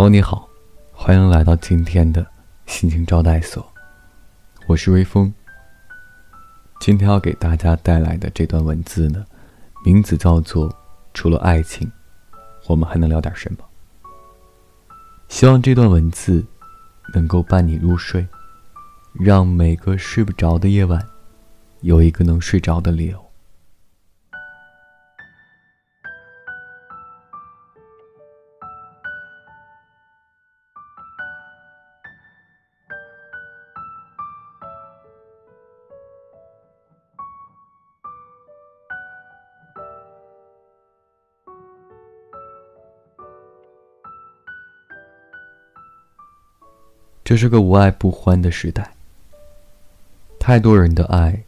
[0.00, 0.48] 朋友你好，
[0.94, 2.26] 欢迎来到今天的
[2.64, 3.70] 心情招待所，
[4.66, 5.30] 我是微风。
[6.80, 9.26] 今天要给大家带来的这段文字呢，
[9.84, 10.74] 名字叫做
[11.12, 11.86] “除了爱情，
[12.66, 13.58] 我们还能聊点什么”。
[15.28, 16.42] 希望这段文字
[17.12, 18.26] 能够伴你入睡，
[19.12, 21.06] 让每个睡不着的夜晚
[21.82, 23.29] 有一个能睡着的理由。
[47.30, 48.92] 这是个无爱不欢的时代。
[50.40, 51.44] 太多人的爱，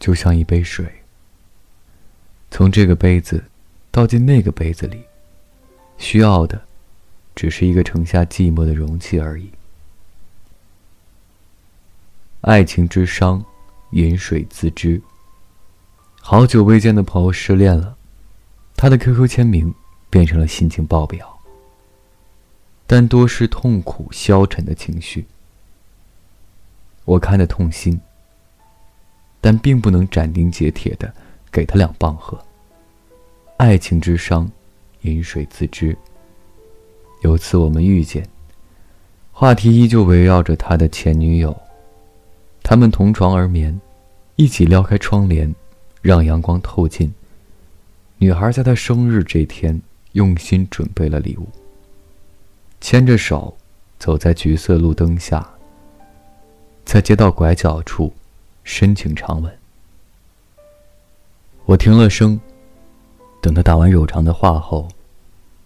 [0.00, 0.84] 就像一杯水，
[2.50, 3.44] 从这个杯子
[3.92, 5.04] 倒进那个杯子里，
[5.98, 6.60] 需要的
[7.36, 9.48] 只是一个盛下寂寞的容器而已。
[12.40, 13.44] 爱情之伤，
[13.92, 15.00] 饮水自知。
[16.20, 17.96] 好久未见的朋友失恋了，
[18.74, 19.72] 他的 QQ 签名
[20.10, 21.33] 变成了心情爆表。
[22.86, 25.26] 但多是痛苦消沉的情绪，
[27.04, 27.98] 我看得痛心，
[29.40, 31.12] 但并不能斩钉截铁的
[31.50, 32.38] 给他两棒喝。
[33.56, 34.50] 爱情之伤，
[35.02, 35.96] 饮水自知。
[37.22, 38.28] 有次我们遇见，
[39.32, 41.56] 话题依旧围绕着他的前女友，
[42.62, 43.80] 他们同床而眠，
[44.36, 45.52] 一起撩开窗帘，
[46.02, 47.12] 让阳光透进。
[48.18, 49.80] 女孩在他生日这天
[50.12, 51.48] 用心准备了礼物。
[52.84, 53.56] 牵着手，
[53.98, 55.48] 走在橘色路灯下，
[56.84, 58.12] 在街道拐角处，
[58.62, 59.50] 深情长吻。
[61.64, 62.38] 我停了声，
[63.40, 64.86] 等他打完冗长的话后，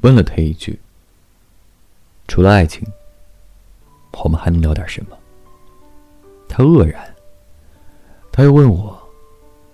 [0.02, 0.78] 问了他一句
[2.28, 2.86] ：“除了爱情，
[4.22, 5.18] 我们还能聊点什么？”
[6.48, 7.12] 他愕然。
[8.30, 8.96] 他又问我：“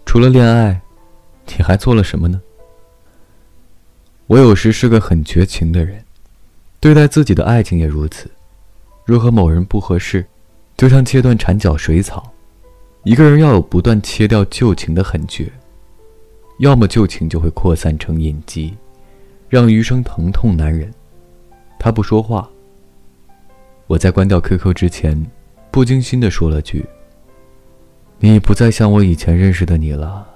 [0.06, 0.80] 除了恋爱，
[1.48, 2.40] 你还做了什么呢？”
[4.28, 6.02] 我有时是个很绝情的人。
[6.84, 8.30] 对待自己的爱情也如此，
[9.06, 10.22] 若和某人不合适，
[10.76, 12.30] 就像切断缠脚水草。
[13.04, 15.50] 一个人要有不断切掉旧情的狠绝，
[16.58, 18.76] 要么旧情就会扩散成隐疾，
[19.48, 20.92] 让余生疼痛难忍。
[21.78, 22.46] 他不说话。
[23.86, 25.18] 我在关掉 QQ 之前，
[25.70, 26.84] 不经心的说了句
[28.20, 30.28] ：“你不再像我以前认识的你了。”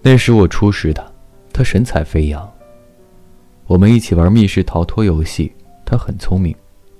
[0.00, 1.04] 那时我初识他，
[1.52, 2.51] 他神采飞扬。
[3.72, 5.50] 我们一起玩密室逃脱游戏，
[5.82, 6.54] 他很聪明，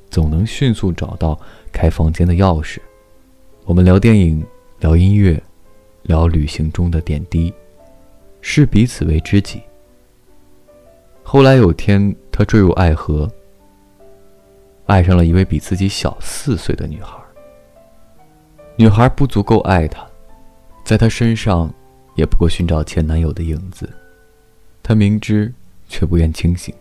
[0.09, 1.39] 总能迅速找到
[1.71, 2.79] 开房间的钥匙。
[3.67, 4.43] 我们聊电影，
[4.81, 5.39] 聊音乐，
[6.05, 7.53] 聊旅行中的点滴，
[8.41, 9.61] 视彼此为知己。
[11.23, 13.31] 后来有天，他坠入爱河，
[14.87, 17.19] 爱上了一位比自己小四岁的女孩。
[18.77, 20.07] 女孩不足够爱他，
[20.87, 21.71] 在他身上，
[22.15, 23.87] 也不过寻找前男友的影子。
[24.83, 25.53] 他明知。
[25.93, 26.75] 却不愿清醒，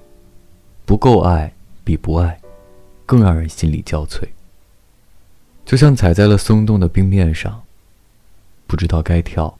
[0.85, 2.39] 不够爱比不爱
[3.05, 4.25] 更让人心力交瘁。
[5.66, 7.61] 就像踩在了松动的冰面上，
[8.66, 9.59] 不知道该跳，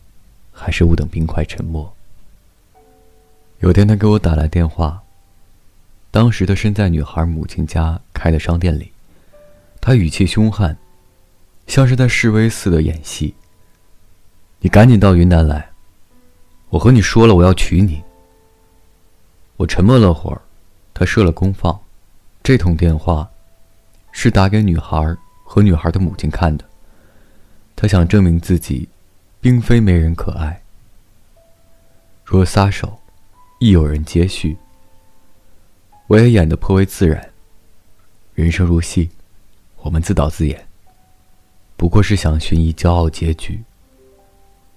[0.54, 1.94] 还是勿等冰块沉没。
[3.60, 5.04] 有天他给我打来电话，
[6.12, 8.90] 当时他身在女孩母亲家开的商店里，
[9.82, 10.78] 他语气凶悍，
[11.68, 13.36] 像是在示威似的演戏。
[14.62, 15.72] 你赶紧到云南来，
[16.70, 18.02] 我和你说了，我要娶你。
[19.62, 20.42] 我沉默了会儿，
[20.92, 21.80] 他设了功放，
[22.42, 23.30] 这通电话
[24.12, 26.66] 是打给女孩和女孩的母亲看的。
[27.76, 28.90] 他想证明自己，
[29.40, 30.64] 并非没人可爱。
[32.26, 33.02] 若撒手，
[33.60, 34.58] 亦有人接续。
[36.08, 37.30] 我也演得颇为自然。
[38.34, 39.12] 人生如戏，
[39.82, 40.68] 我们自导自演，
[41.78, 43.64] 不过是想寻一骄傲结局。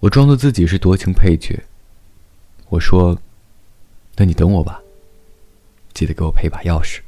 [0.00, 1.58] 我装作自己是多情配角。
[2.68, 3.18] 我说。
[4.16, 4.80] 那你等我吧，
[5.92, 7.00] 记得给我配把钥匙。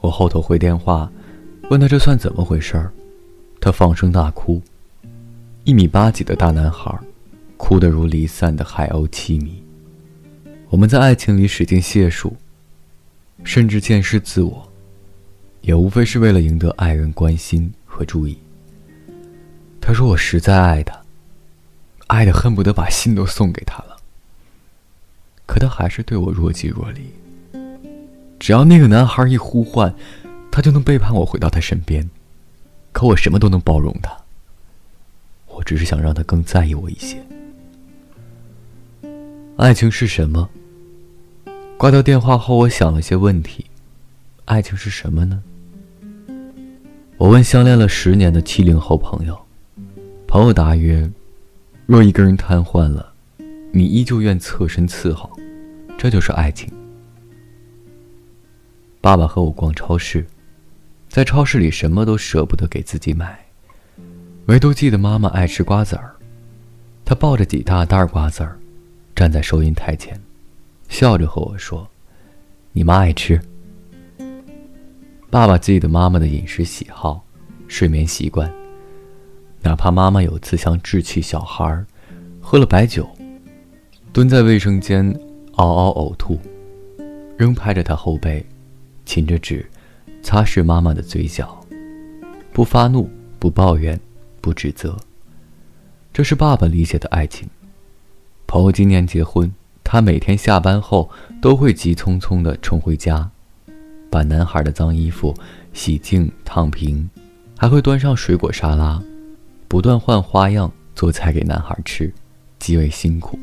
[0.00, 1.10] 我后头回电话，
[1.70, 2.92] 问他这算怎么回事儿，
[3.60, 4.62] 他放声大哭。
[5.64, 6.96] 一米八几的大男孩，
[7.56, 9.60] 哭得如离散的海鸥凄迷。
[10.68, 12.36] 我们在爱情里使劲解数，
[13.42, 14.70] 甚至见识自我，
[15.62, 18.38] 也无非是为了赢得爱人关心和注意。
[19.80, 21.00] 他说我实在爱他，
[22.06, 23.95] 爱的恨不得把心都送给他了。
[25.46, 27.00] 可他还是对我若即若离。
[28.38, 29.94] 只要那个男孩一呼唤，
[30.50, 32.10] 他就能背叛我，回到他身边。
[32.92, 34.14] 可我什么都能包容他。
[35.46, 37.16] 我只是想让他更在意我一些。
[39.56, 40.50] 爱情是什么？
[41.78, 43.64] 挂掉电话后，我想了些问题：
[44.46, 45.42] 爱情是什么呢？
[47.18, 49.38] 我问相恋了十年的七零后朋友，
[50.26, 51.10] 朋友答曰：
[51.86, 53.12] 若一个人瘫痪了，
[53.72, 55.35] 你依旧愿侧身伺候，
[55.98, 56.72] 这就是爱情。
[59.00, 60.26] 爸爸和我逛超市，
[61.08, 63.38] 在超市里什么都舍不得给自己买，
[64.46, 66.14] 唯独记得妈妈爱吃瓜子儿。
[67.04, 68.58] 他抱着几大袋瓜子儿，
[69.14, 70.20] 站在收银台前，
[70.88, 71.88] 笑着和我说
[72.72, 73.40] ：“你妈爱吃。”
[75.30, 77.24] 爸爸记得妈妈的饮食喜好、
[77.68, 78.52] 睡眠习惯，
[79.62, 81.86] 哪怕妈妈有次像稚气小孩儿，
[82.40, 83.08] 喝了白酒，
[84.12, 85.16] 蹲在卫生间
[85.56, 86.38] 嗷嗷呕吐，
[87.36, 88.44] 仍拍着他后背。
[89.06, 89.64] 噙着纸，
[90.20, 91.58] 擦拭妈妈的嘴角，
[92.52, 93.08] 不发怒，
[93.38, 93.98] 不抱怨，
[94.40, 94.96] 不指责。
[96.12, 97.48] 这是爸爸理解的爱情。
[98.46, 99.50] 朋友今年结婚，
[99.84, 101.08] 他每天下班后
[101.40, 103.30] 都会急匆匆地冲回家，
[104.10, 105.32] 把男孩的脏衣服
[105.72, 107.08] 洗净烫平，
[107.56, 109.00] 还会端上水果沙拉，
[109.68, 112.12] 不断换花样做菜给男孩吃，
[112.58, 113.38] 极为辛苦。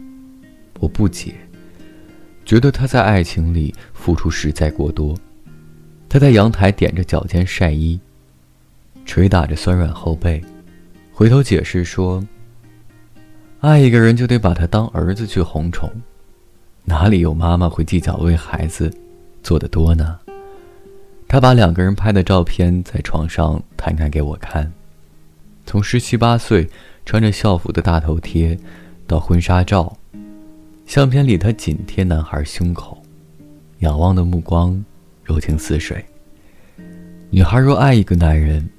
[0.79, 1.33] 我不解，
[2.53, 5.17] 觉得他在爱情里付出实在过多。
[6.07, 7.99] 他在阳台踮着脚尖晒衣，
[9.07, 10.39] 捶打着酸软后背，
[11.11, 12.23] 回头解释说
[13.61, 15.89] ：“爱一个人就得把他当儿子去哄宠，
[16.83, 18.95] 哪里有妈妈会计较为孩子
[19.41, 20.19] 做的多呢？”
[21.27, 24.71] 他把两个人拍的照片在床上摊开给我看，
[25.65, 26.69] 从十七八岁
[27.03, 28.55] 穿着校服的大头贴，
[29.07, 29.97] 到婚纱照，
[30.85, 33.01] 相片里他紧贴男孩胸口，
[33.79, 34.83] 仰望的目光。
[35.23, 36.03] 柔情似水。
[37.29, 38.69] 女孩若爱一个男人，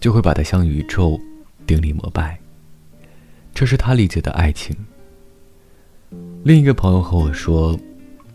[0.00, 1.20] 就会把他向宇宙
[1.66, 2.38] 顶礼膜拜。
[3.52, 4.74] 这是他理解的爱情。
[6.42, 7.78] 另一个朋友和我说，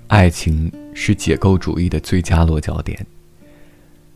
[0.09, 3.03] 爱情是解构主义的最佳落脚点，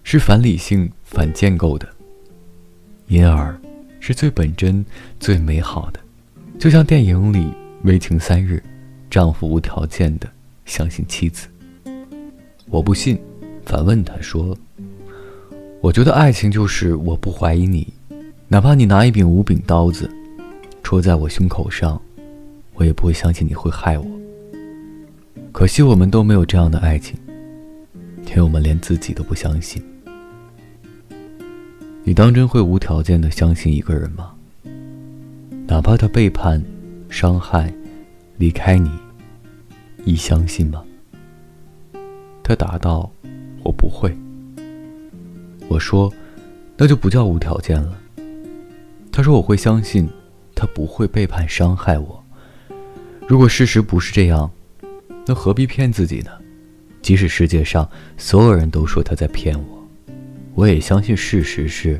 [0.03, 1.89] 是反理性、反建构的，
[3.07, 3.59] 因而
[3.99, 4.85] 是最本真、
[5.19, 5.99] 最美好的。
[6.59, 7.51] 就像电影里
[7.81, 8.61] 为情三日，
[9.13, 10.27] 丈夫无条件的
[10.65, 11.47] 相信妻子。
[12.65, 13.15] 我不信，
[13.63, 14.57] 反问他说
[15.81, 17.93] ：“我觉得爱情就是我不怀疑你，
[18.47, 20.09] 哪怕你拿一柄无柄刀子
[20.81, 22.01] 戳在我胸口上，
[22.73, 24.05] 我也不会相信你会害我。
[25.51, 27.15] 可惜我们都没有这样的爱情，
[28.25, 29.79] 因为我们连自己都不相信。
[32.03, 34.33] 你当真会无条件的相信一个人吗？
[35.67, 36.59] 哪怕他背叛、
[37.09, 37.71] 伤害、
[38.37, 38.89] 离开你，
[40.03, 40.83] 你相信吗？”
[42.43, 43.11] 他答道
[43.63, 44.15] ：“我不会。”
[45.69, 46.11] 我说
[46.77, 47.97] ：“那就不叫无条件了。”
[49.11, 50.09] 他说：“我会相信，
[50.53, 52.23] 他不会背叛伤害我。
[53.27, 54.49] 如果事实不是这样，
[55.25, 56.31] 那何必骗自己呢？
[57.01, 59.87] 即使世界上所有人都说他在骗我，
[60.55, 61.99] 我也相信事实是，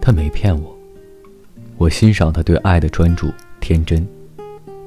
[0.00, 0.78] 他没骗我。
[1.76, 3.30] 我欣赏他对爱的专注、
[3.60, 4.06] 天真，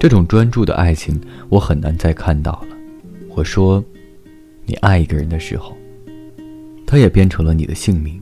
[0.02, 2.76] 这种专注的爱情，我很难再看到了。”
[3.30, 3.84] 我说。
[4.64, 5.76] 你爱一个人的时候，
[6.86, 8.22] 他也变成了你的姓名。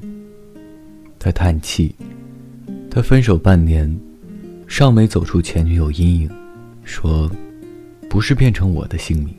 [1.20, 1.94] 他叹气，
[2.90, 4.00] 他分手半年，
[4.68, 6.30] 尚没走出前女友阴影，
[6.84, 7.30] 说
[8.10, 9.36] ：“不是变成我的姓名，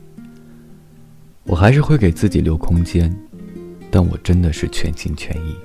[1.43, 3.13] 我还是会给自己留空间，
[3.89, 5.55] 但我真的是全心全意。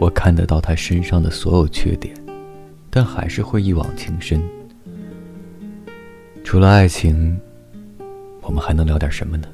[0.00, 2.16] 我看得到他身上的所有缺点，
[2.90, 4.42] 但还是会一往情深。
[6.44, 7.40] 除了爱情，
[8.42, 9.48] 我们还能聊点什么呢？”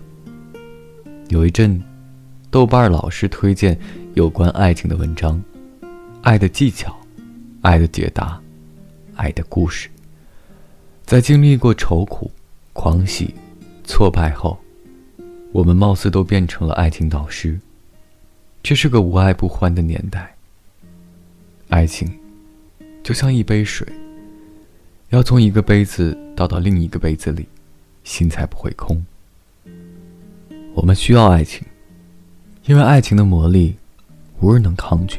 [1.31, 1.81] 有一阵，
[2.51, 3.79] 豆瓣老是推荐
[4.15, 5.41] 有关爱情的文章，
[6.21, 6.95] 爱的技巧，
[7.63, 8.39] 爱的解答，
[9.15, 9.89] 爱的故事。
[11.07, 12.29] 在经历过愁苦、
[12.73, 13.33] 狂喜、
[13.85, 14.59] 挫败后，
[15.53, 17.59] 我们貌似都变成了爱情导师。
[18.63, 20.35] 这是个无爱不欢的年代。
[21.69, 22.13] 爱情，
[23.05, 23.87] 就像一杯水，
[25.11, 27.49] 要从一个杯子倒到另一个杯子里，
[28.05, 29.05] 心才不会空。
[30.73, 31.67] 我们需要爱情，
[32.67, 33.75] 因为爱情的魔力，
[34.39, 35.19] 无人能抗拒。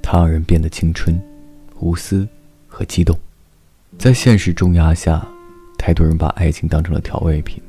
[0.00, 1.20] 它让人变得青春、
[1.80, 2.28] 无私
[2.68, 3.18] 和激动。
[3.98, 5.26] 在现实重压下，
[5.76, 7.60] 太多人把爱情当成了调味品。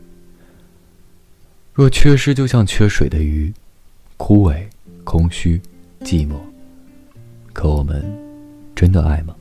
[1.73, 3.51] 若缺失，就像缺水的鱼，
[4.17, 4.63] 枯萎、
[5.03, 5.59] 空虚、
[6.01, 6.35] 寂寞。
[7.53, 8.05] 可我们
[8.75, 9.35] 真的爱吗？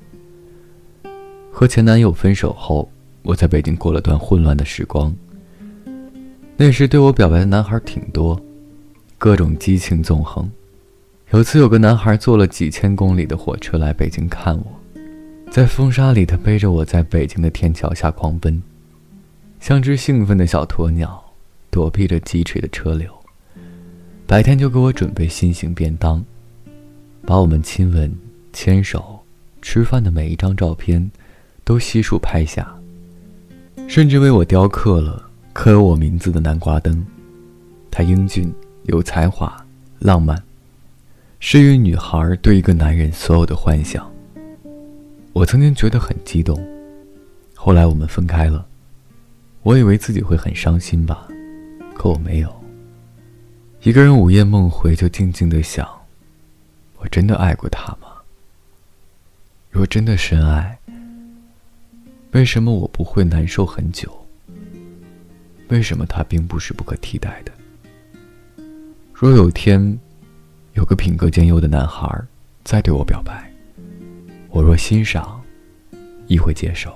[1.58, 2.86] 和前男友分手后，
[3.22, 5.16] 我在北京过了段混乱的时光。
[6.54, 8.38] 那时对我表白的男孩挺多，
[9.16, 10.50] 各种激情纵横。
[11.30, 14.66] 有次有个男孩坐了几千公里的火车来北京看我，
[15.50, 18.62] 在风沙里，他背着我在北京的天桥下狂奔，
[19.58, 21.24] 像只兴奋的小鸵鸟，
[21.70, 23.10] 躲避着疾驰的车流，
[24.26, 26.22] 白天就给我准备新型便当，
[27.22, 28.14] 把我们亲吻、
[28.52, 29.20] 牵手、
[29.62, 31.10] 吃饭的每一张照片
[31.66, 32.72] 都悉数拍下，
[33.88, 37.04] 甚至为我雕刻了刻有我名字的南瓜灯。
[37.90, 38.54] 他英俊、
[38.84, 39.52] 有才华、
[39.98, 40.40] 浪漫，
[41.40, 44.08] 是一个女孩对一个男人所有的幻想。
[45.32, 46.56] 我曾经觉得很激动，
[47.56, 48.64] 后来我们分开了。
[49.64, 51.26] 我以为自己会很伤心吧，
[51.96, 52.64] 可我没有。
[53.82, 55.84] 一个人午夜梦回，就静静的想：
[56.98, 58.06] 我真的爱过他吗？
[59.68, 60.78] 若真的深爱，
[62.36, 64.14] 为什么我不会难受很久？
[65.68, 67.52] 为什么他并不是不可替代的？
[69.14, 69.98] 若有天，
[70.74, 72.06] 有个品格兼优的男孩
[72.62, 73.50] 再对我表白，
[74.50, 75.40] 我若欣赏，
[76.26, 76.94] 亦会接受。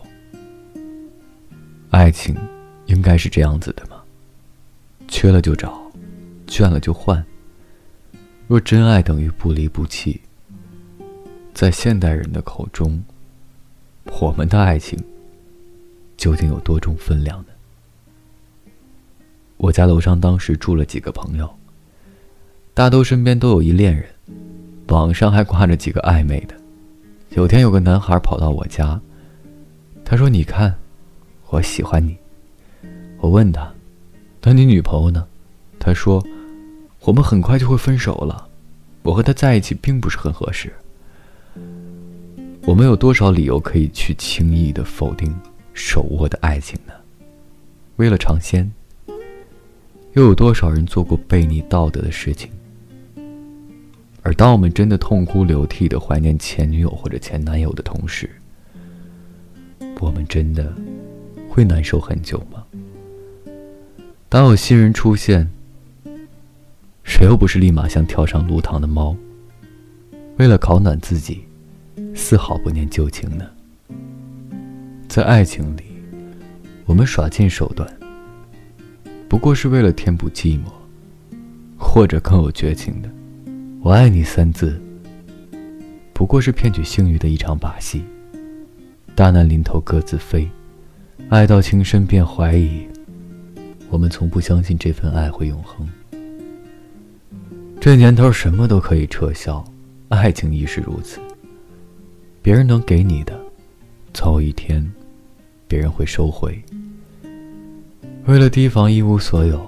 [1.89, 2.37] 爱情。
[2.87, 4.03] 应该是这样子的吗？
[5.07, 5.81] 缺了就找，
[6.49, 7.25] 倦了就换。
[8.49, 10.21] 若真爱等于不离不弃，
[11.55, 13.01] 在现代人的口中，
[14.21, 14.99] 我们的爱情
[16.21, 17.47] 究竟有多重分量呢？
[19.57, 21.49] 我家楼上当时住了几个朋友，
[22.75, 24.05] 大都身边都有一恋人，
[24.89, 26.55] 网上还挂着几个暧昧的。
[27.31, 29.01] 有天有个男孩跑到我家，
[30.05, 30.75] 他说：“你看，
[31.49, 32.15] 我喜欢你。”
[33.19, 33.73] 我问他
[34.45, 35.27] ：“那你女朋友呢？”
[35.81, 36.23] 他说
[37.01, 38.47] ：“我们很快就会分手了，
[39.05, 40.71] 我和她在一起并不是很合适。”
[42.67, 45.35] 我们有多少理由可以去轻易的否定
[45.73, 46.93] 手握的爱情呢？
[47.97, 48.71] 为了尝鲜，
[50.15, 52.51] 又有多少人做过背逆道德的事情？
[54.23, 58.29] 而当我们真的痛哭流涕的怀念前女友或者前男友的同时，
[59.99, 60.75] 我们真的
[61.49, 62.65] 会难受很久吗？
[64.29, 65.51] 当有新人出现，
[67.03, 69.17] 谁又不是立马像跳上炉膛的猫？
[70.39, 71.45] 为了烤暖自己，
[72.15, 73.51] 丝毫不念旧情呢？
[75.11, 75.83] 在爱情里，
[76.87, 77.85] 我们耍尽手段，
[79.29, 80.71] 不过是为了填补寂寞，
[81.77, 83.11] 或者更有绝情的
[83.83, 84.81] “我爱你”三字，
[86.13, 88.05] 不过是骗取性欲的一场把戏。
[89.17, 90.49] 大难临头各自飞，
[91.29, 92.87] 爱到情深便怀疑。
[93.89, 95.89] 我们从不相信这份爱会永恒。
[97.81, 99.65] 这年头什么都可以撤销，
[100.09, 101.19] 爱情亦是如此。
[102.41, 103.37] 别人能给你的，
[104.15, 104.89] 总有一天，
[105.71, 106.61] 别人会收回。
[108.27, 109.61] 为了提防一无所有，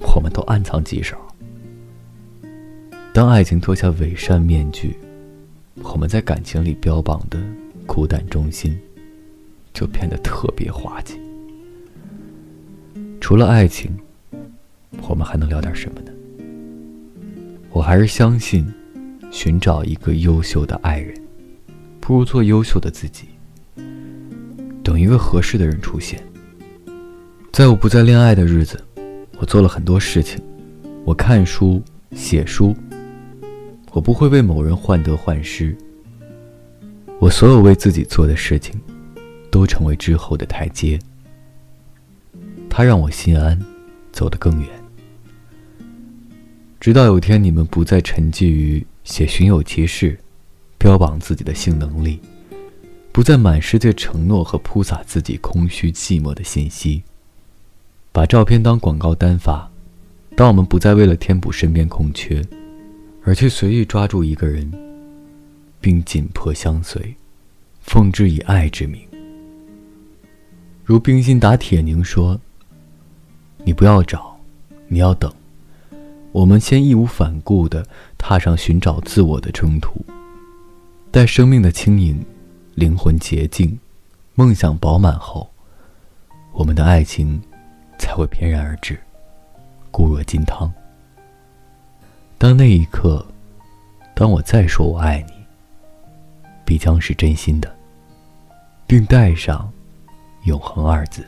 [0.00, 1.14] 我们都暗藏棘手。
[3.12, 4.96] 当爱情脱下伪善面具，
[5.82, 7.38] 我们在感情里标榜的
[7.86, 8.74] 苦胆忠心，
[9.74, 11.20] 就变得特别滑稽。
[13.20, 13.94] 除了爱情，
[15.06, 16.10] 我们还能聊点什么呢？
[17.70, 18.66] 我还是相信，
[19.30, 21.14] 寻找一个优秀的爱人，
[22.00, 23.26] 不如做优秀的自己。
[24.94, 26.22] 等一个合适的人出现。
[27.50, 28.80] 在我不再恋爱的日子，
[29.38, 30.40] 我做了很多事情。
[31.04, 31.82] 我看书、
[32.12, 32.72] 写书。
[33.90, 35.76] 我不会为某人患得患失。
[37.18, 38.80] 我所有为自己做的事情，
[39.50, 40.96] 都成为之后的台阶。
[42.70, 43.60] 他让我心安，
[44.12, 44.68] 走得更远。
[46.78, 50.16] 直到有天你们不再沉寂于写寻友启事，
[50.78, 52.20] 标榜自己的性能力，
[53.14, 57.00] 不再满世界承诺和铺洒自己空虚寂寞的信息，
[58.10, 59.70] 把照片当广告单发。
[60.34, 62.44] 当我们不再为了填补身边空缺，
[63.22, 64.68] 而去随意抓住一个人，
[65.80, 67.14] 并紧迫相随，
[67.82, 69.00] 奉之以爱之名。
[70.82, 72.40] 如冰心打铁凝说。
[73.62, 74.36] 你不要找，
[74.88, 75.32] 你要等。
[76.32, 77.86] 我们先义无反顾地
[78.18, 80.04] 踏上寻找自我的征途，
[81.12, 82.20] 待生命的轻盈，
[82.74, 83.78] 灵魂洁净，
[84.34, 85.48] 梦想饱满后，
[86.52, 87.40] 我们的爱情
[87.98, 88.98] 才会翩然而至，
[89.92, 90.72] 固若金汤。
[92.36, 93.24] 当那一刻，
[94.12, 95.32] 当我再说我爱你，
[96.64, 97.72] 必将是真心的，
[98.88, 99.72] 并带上
[100.42, 101.24] “永恒”二字。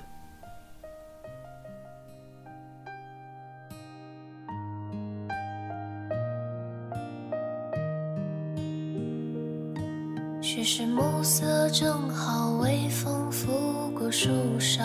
[10.48, 14.80] 许是暮色正好，微风拂过树梢，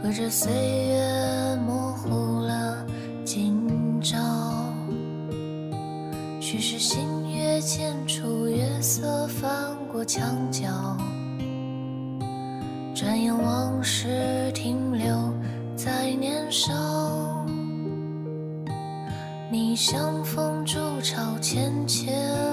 [0.00, 2.86] 可这岁月模糊了
[3.24, 3.68] 今
[4.00, 4.16] 朝。
[6.40, 9.50] 许是星月渐出，月色翻
[9.90, 10.68] 过墙角，
[12.94, 15.34] 转眼往事停留
[15.74, 16.72] 在年少。
[19.50, 22.51] 你相逢筑巢，浅浅。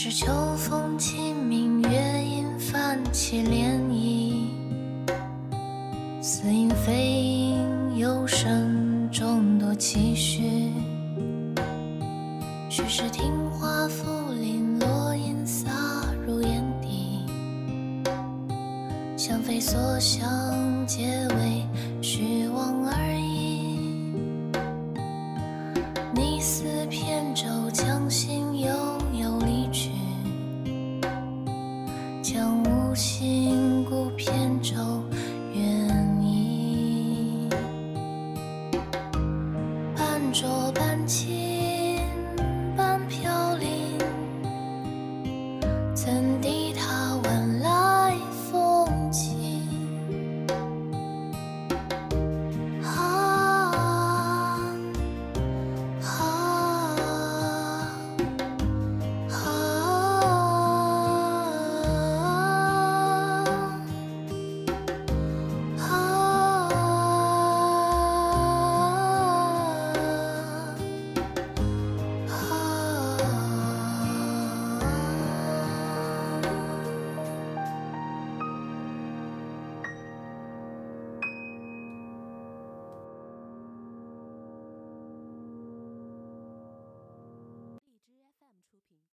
[0.00, 4.17] 是秋风起，明月影泛起涟漪。